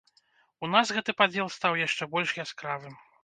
[0.67, 2.99] У нас гэты падзел стаў яшчэ больш яскравым.